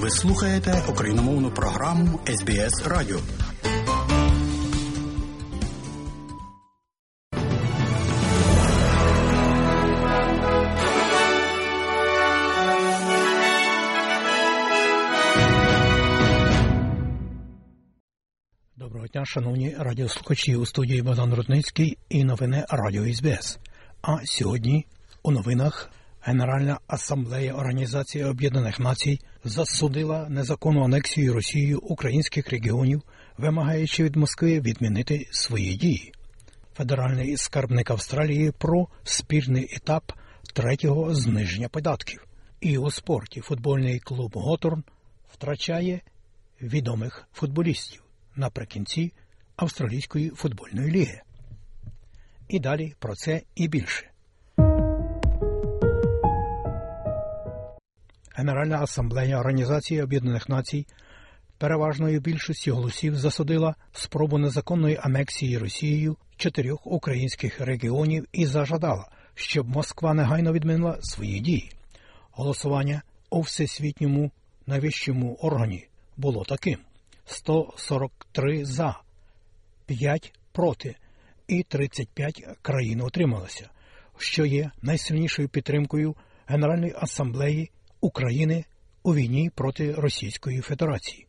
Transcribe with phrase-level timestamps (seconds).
[0.00, 3.18] Ви слухаєте україномовну програму СБС Радіо.
[18.76, 23.58] Доброго дня, шановні радіослухачі у студії Богдан Рудницький і новини Радіо СБС.
[24.02, 24.86] А сьогодні
[25.22, 25.90] у новинах
[26.22, 33.02] Генеральна асамблея Організації Об'єднаних Націй засудила незаконну анексію Росією українських регіонів,
[33.38, 36.12] вимагаючи від Москви відмінити свої дії.
[36.74, 40.12] Федеральний скарбник Австралії про спірний етап
[40.54, 42.26] третього зниження податків.
[42.60, 44.84] І у спорті футбольний клуб Готорн
[45.32, 46.00] втрачає
[46.62, 48.02] відомих футболістів
[48.36, 49.12] наприкінці
[49.56, 51.20] Австралійської футбольної ліги.
[52.48, 54.09] І далі про це і більше.
[58.40, 60.86] Генеральна асамблея Організації Об'єднаних Націй
[61.58, 70.14] переважною більшістю голосів засудила спробу незаконної анексії Росією чотирьох українських регіонів і зажадала, щоб Москва
[70.14, 71.70] негайно відмінила свої дії.
[72.30, 74.30] Голосування у всесвітньому
[74.66, 76.78] найвищому органі було таким:
[77.24, 79.00] 143 за,
[79.86, 80.96] 5 проти
[81.48, 83.70] і 35 країн утрималося,
[84.18, 87.70] що є найсильнішою підтримкою Генеральної асамблеї
[88.00, 88.64] України
[89.02, 91.26] у війні проти Російської Федерації.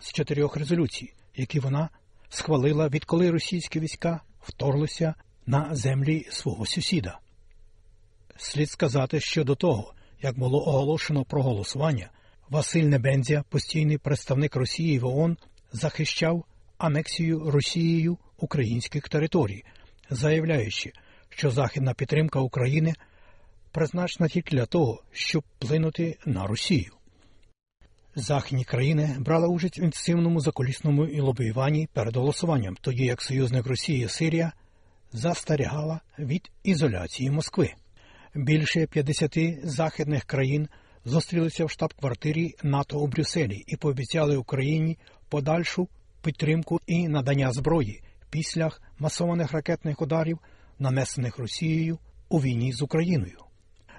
[0.00, 1.88] З чотирьох резолюцій, які вона
[2.28, 5.14] схвалила, відколи російські війська вторглися
[5.46, 7.18] на землі свого сусіда.
[8.36, 12.10] Слід сказати, що до того, як було оголошено про голосування,
[12.48, 15.36] Василь Небензя, постійний представник Росії в ООН,
[15.72, 16.44] захищав
[16.78, 19.64] анексію Росією українських територій,
[20.10, 20.92] заявляючи,
[21.28, 22.94] що західна підтримка України
[23.72, 26.92] призначена тільки для того, щоб вплинути на Росію.
[28.14, 34.08] Західні країни брали участь в інтенсивному заколісному і лобіюванні перед голосуванням, тоді як союзник Росії
[34.08, 34.52] Сирія
[35.12, 37.70] застерігала від ізоляції Москви.
[38.34, 40.68] Більше 50 західних країн
[41.04, 44.98] зустрілися в штаб-квартирі НАТО у Брюсселі і пообіцяли Україні
[45.28, 45.88] подальшу
[46.22, 50.38] підтримку і надання зброї після масованих ракетних ударів,
[50.78, 51.98] нанесених Росією
[52.28, 53.47] у війні з Україною.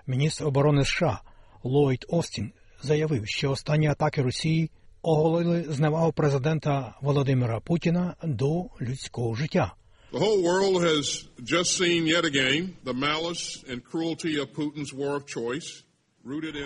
[0.10, 1.22] Міністр оборони США
[1.64, 4.72] Ллойд Остін заявив, що останні атаки Росії
[5.02, 9.74] оголили зневагу президента Володимира Путіна до людського життя.
[10.12, 15.14] The whole world has just seen yet again the malice and cruelty of Putin's war
[15.16, 15.84] of choice,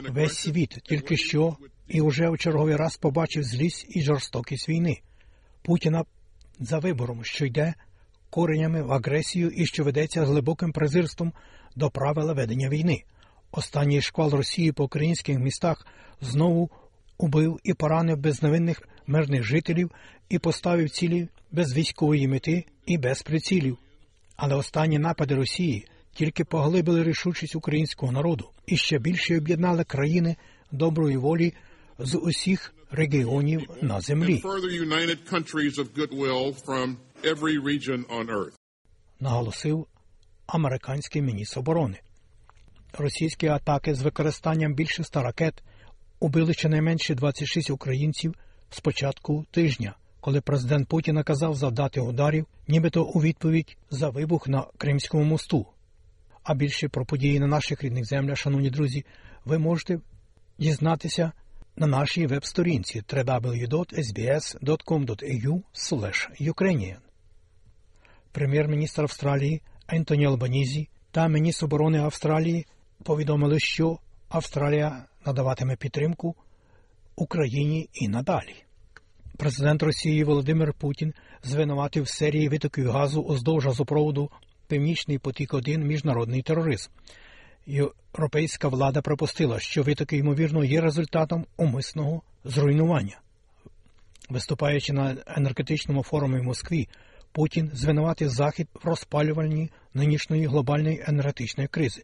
[0.09, 5.01] Весь світ тільки що і вже в черговий раз побачив злість і жорстокість війни
[5.63, 6.05] Путіна
[6.59, 7.73] за вибором, що йде
[8.29, 11.33] коренями в агресію і що ведеться глибоким презирством
[11.75, 13.03] до правила ведення війни.
[13.55, 15.87] Останній шквал Росії по українських містах
[16.21, 16.69] знову
[17.17, 19.91] убив і поранив безневинних мирних жителів
[20.29, 23.77] і поставив цілі без військової мети і без прицілів.
[24.35, 30.35] Але останні напади Росії тільки поглибили рішучість українського народу і ще більше об'єднали країни
[30.71, 31.53] доброї волі
[31.99, 34.41] з усіх регіонів на землі.
[39.19, 39.87] наголосив
[40.47, 41.99] американський міністр оборони.
[42.97, 45.63] Російські атаки з використанням більше ста ракет
[46.19, 48.35] убили щонайменше 26 українців
[48.69, 54.65] з початку тижня, коли президент Путін наказав завдати ударів, нібито у відповідь за вибух на
[54.77, 55.65] Кримському мосту.
[56.43, 59.05] А більше про події на наших рідних землях, шановні друзі,
[59.45, 59.99] ви можете
[60.59, 61.31] дізнатися
[61.75, 65.61] на нашій веб-сторінці www.sbs.com.au
[66.41, 66.97] Ukrainian.
[68.31, 72.65] Прем'єр-міністр Австралії Ентоні Албанізі та міністр оборони Австралії
[73.03, 73.99] повідомили, що
[74.29, 76.35] Австралія надаватиме підтримку
[77.15, 78.55] Україні і надалі.
[79.37, 84.29] Президент Росії Володимир Путін звинуватив серії витоків газу уздовж газопроводу
[84.67, 86.91] Північний потік 1 міжнародний тероризм.
[87.65, 93.19] Європейська влада припустила, що витоки, ймовірно, є результатом умисного зруйнування.
[94.29, 96.87] Виступаючи на енергетичному форумі в Москві,
[97.31, 102.03] Путін звинуватив Захід в розпалюванні нинішньої глобальної енергетичної кризи,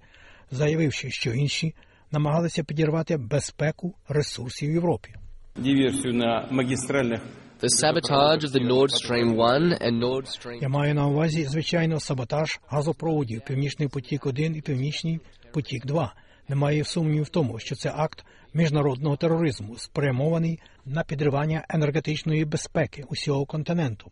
[0.51, 1.75] заявивши, що інші
[2.11, 5.13] намагалися підірвати безпеку ресурсів Європі.
[5.55, 7.21] диверсию на магистральных
[7.61, 11.99] The sabotage of the Nord Stream 1 and Nord Stream Я маю на увазі, звичайно,
[11.99, 15.19] саботаж газопроводів Північний потік 1 і Північний
[15.53, 16.13] потік 2
[16.47, 23.45] Немає сумнівів в тому, що це акт міжнародного тероризму, спрямований на підривання енергетичної безпеки усього
[23.45, 24.11] континенту.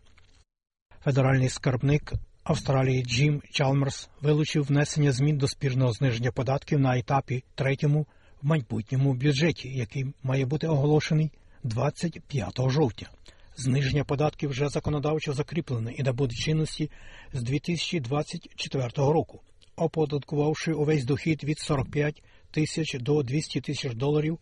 [1.03, 2.13] Федеральний скарбник
[2.47, 8.05] Австралії Джим Чалмерс вилучив внесення змін до спірного зниження податків на етапі третьому
[8.41, 11.31] в майбутньому бюджеті, який має бути оголошений
[11.63, 13.09] 25 жовтня.
[13.57, 16.91] Зниження податків вже законодавчо закріплене і набуде чинності
[17.33, 19.41] з 2024 року,
[19.75, 24.39] оподаткувавши увесь дохід від 45 тисяч до 200 тисяч доларів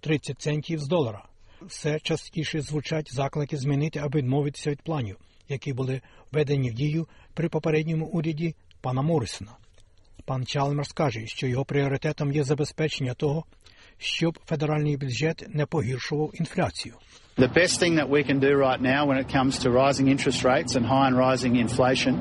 [0.00, 1.24] 30 центів з долара.
[1.62, 5.16] Все частіше звучать заклики змінити або відмовитися від планів,
[5.48, 6.00] які були
[6.32, 9.52] введені в дію при попередньому уряді пана Моррисона.
[10.24, 13.44] Пан Чалмерс каже, що його пріоритетом є забезпечення того,
[13.98, 16.94] щоб федеральний бюджет не погіршував інфляцію.
[17.38, 20.40] The best thing that we can do right now when it comes to rising interest
[20.44, 22.14] rates and high and rising inflation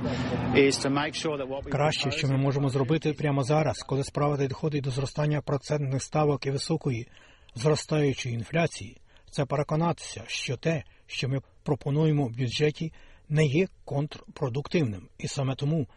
[0.67, 4.03] is to make sure that what we Краще, що ми можемо зробити прямо зараз, коли
[4.03, 7.07] справа доходить до зростання процентних ставок і високої
[7.55, 8.97] зростаючої інфляції,
[9.31, 12.93] це переконатися, що те, що ми пропонуємо в бюджеті,
[13.29, 15.87] не є контрпродуктивним, і саме тому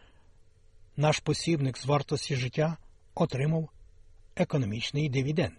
[0.97, 2.77] наш посібник з вартості життя
[3.15, 3.69] отримав
[4.35, 5.57] економічний дивіденд.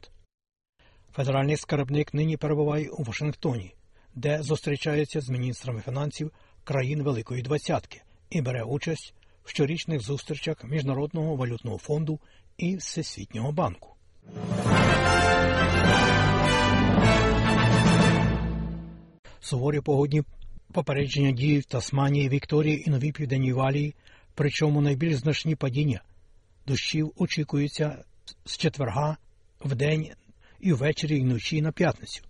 [1.12, 3.74] Федеральний скарбник нині перебуває у Вашингтоні,
[4.14, 6.32] де зустрічається з міністрами фінансів
[6.64, 9.14] країн Великої Двадцятки і бере участь
[9.44, 12.20] в щорічних зустрічах Міжнародного валютного фонду
[12.56, 13.96] і Всесвітнього банку.
[19.40, 20.22] Суворі погодні
[20.72, 23.94] попередження дії в Тасманії, Вікторії і Новій Південній Валії,
[24.34, 26.02] причому найбільш значні падіння
[26.66, 28.04] дощів очікуються
[28.44, 29.16] з четверга
[29.60, 30.10] в день
[30.60, 32.22] і ввечері і вночі на п'ятницю.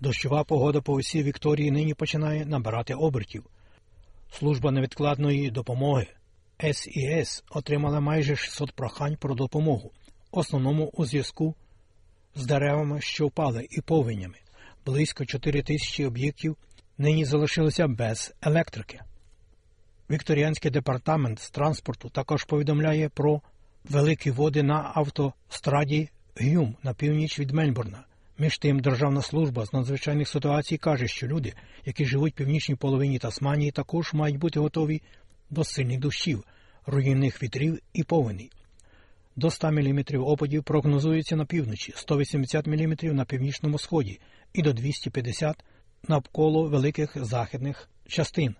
[0.00, 3.44] Дощова погода по усій Вікторії нині починає набирати обертів.
[4.32, 6.06] Служба невідкладної допомоги
[6.72, 9.92] СІС отримала майже 600 прохань про допомогу,
[10.30, 11.54] основному у зв'язку
[12.34, 14.34] з деревами, що впали, і повенями.
[14.86, 16.56] Близько 4 тисячі об'єктів
[16.98, 19.00] нині залишилися без електрики.
[20.10, 23.40] Вікторіанський департамент з транспорту також повідомляє про
[23.84, 26.08] великі води на автостраді
[26.40, 28.04] Гюм на північ від Мельбурна.
[28.38, 31.54] Між тим, Державна служба з надзвичайних ситуацій каже, що люди,
[31.84, 35.02] які живуть в північній половині Тасманії, також мають бути готові
[35.50, 36.44] до сильних дощів,
[36.86, 38.50] руйнівних вітрів і повеней.
[39.36, 44.20] До 100 мм опадів прогнозується на півночі, 180 мм на північному сході
[44.52, 45.64] і до 250
[46.08, 48.54] навколо великих західних частин.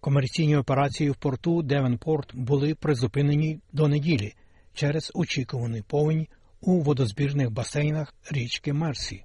[0.00, 4.34] Комерційні операції в порту Девенпорт були призупинені до неділі
[4.74, 6.26] через очікуваний повінь
[6.60, 9.24] у водозбірних басейнах річки Мерсі.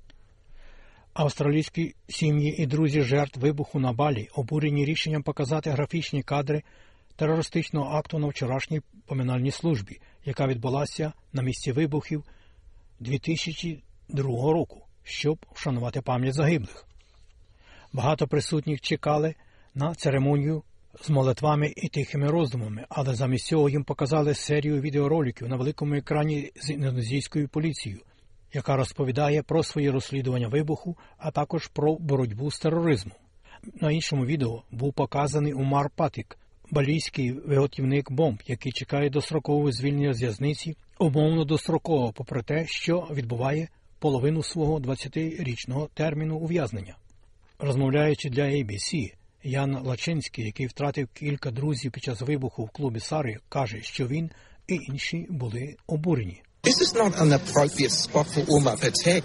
[1.14, 6.64] Австралійські сім'ї і друзі жертв вибуху на балі обурені рішенням показати графічні кадри
[7.16, 12.24] терористичного акту на вчорашній поминальній службі, яка відбулася на місці вибухів
[13.00, 14.24] 2002
[14.54, 16.88] року, щоб вшанувати пам'ять загиблих.
[17.94, 19.36] Багато присутніх чекали
[19.76, 20.64] на церемонію
[21.02, 26.52] з молитвами і тихими роздумами, але замість цього їм показали серію відеороликів на великому екрані
[26.56, 28.02] з індонезійською поліцією,
[28.54, 33.16] яка розповідає про свої розслідування вибуху, а також про боротьбу з тероризмом.
[33.82, 36.38] На іншому відео був показаний Умар Патик,
[36.72, 43.68] балійський виготівник бомб, який чекає дострокового звільнення з в'язниці, умовно достроково, попри те, що відбуває
[44.00, 46.96] половину свого 20-річного терміну ув'язнення.
[47.64, 49.14] Розмовляючи для ABC,
[49.44, 54.30] Ян Лачинський, який втратив кілька друзів під час вибуху в клубі Сари, каже, що він
[54.68, 56.42] і інші були обурені.
[56.64, 59.24] This is not an appropriate spot for Umar Patek.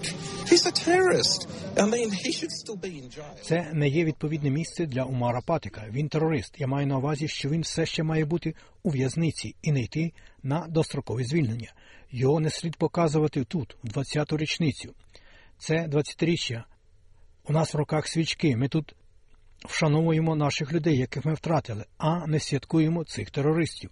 [0.51, 1.49] He's a terrorist.
[1.77, 3.43] I mean, he should still be in jail.
[3.43, 5.87] Це не є відповідне місце для Умара Патика.
[5.91, 6.55] Він терорист.
[6.59, 10.13] Я маю на увазі, що він все ще має бути у в'язниці і не йти
[10.43, 11.73] на дострокове звільнення.
[12.11, 14.95] Його не слід показувати тут, в 20-ту річницю.
[15.59, 16.65] Це 20-річчя.
[17.49, 18.57] У нас в руках свічки.
[18.57, 18.95] Ми тут
[19.69, 23.91] вшановуємо наших людей, яких ми втратили, а не святкуємо цих терористів.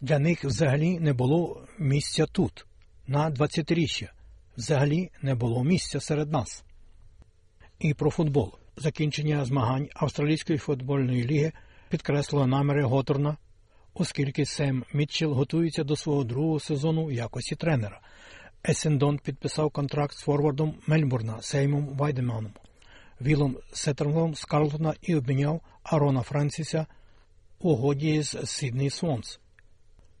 [0.00, 2.66] Для них взагалі не було місця тут,
[3.06, 4.08] на 20-річчя.
[4.56, 6.64] Взагалі не було місця серед нас.
[7.78, 8.54] І про футбол.
[8.76, 11.52] Закінчення змагань Австралійської футбольної ліги
[11.88, 13.36] підкреслило наміри Готорна,
[13.94, 18.00] оскільки Сем Мітчелл готується до свого другого сезону в якості тренера.
[18.68, 22.52] Есендон підписав контракт з форвардом Мельбурна Сеймом Вайдеманом.
[23.20, 26.86] Вілом Сеттерлом з Карлтона і обміняв Арона Франсіса
[27.58, 29.40] угоді з Сідней Свонс.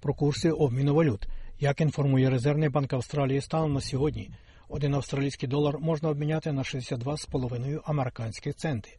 [0.00, 1.28] Про курси обміну валют.
[1.60, 4.30] Як інформує Резервний банк Австралії станом на сьогодні,
[4.68, 8.98] один австралійський долар можна обміняти на 62,5 американських центи,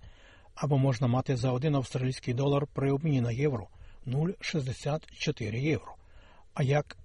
[0.55, 3.67] або можна мати за один австралійський долар при обміні на євро
[4.07, 5.95] 0,64 євро.
[6.53, 6.97] А як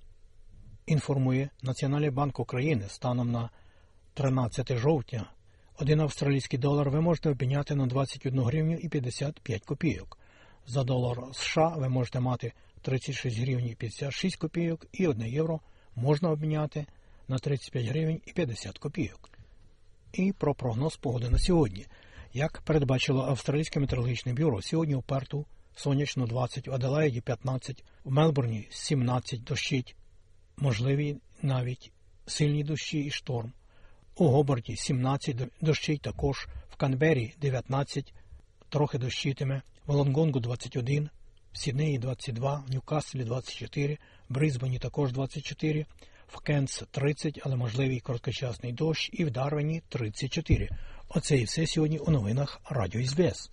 [0.87, 3.51] інформує Національний банк України станом на
[4.15, 5.27] 13 жовтня,
[5.78, 10.19] один австралійський долар ви можете обміняти на 21 гривню і 55 копійок.
[10.66, 12.52] За долар США ви можете мати
[12.83, 15.61] 36 гривень і 56 копійок і 1 євро
[15.97, 16.87] можна обміняти
[17.28, 19.31] на 35 гривень і 50 копійок.
[20.12, 21.87] І про прогноз погоди на сьогодні.
[22.33, 28.66] Як передбачило Австралійське метеорологічне бюро, сьогодні у Перту сонячно 20, в Аделаїді 15, в Мелбурні
[28.71, 29.97] 17 дощить,
[30.57, 31.93] можливі навіть
[32.26, 33.52] сильні дощі і шторм.
[34.16, 38.14] У Гобарті 17 дощить також, в Канбері 19,
[38.68, 41.11] трохи дощитиме, в Лонгонгу 21,
[41.52, 45.87] в Сіднеї 22, в Ньюкаслі 24, в Брисбені також 24,
[46.26, 50.68] в Кенс 30, але можливий короткочасний дощ, і в Дарвені 34.
[51.09, 53.50] Оце і все сьогодні у новинах Радіо СБС.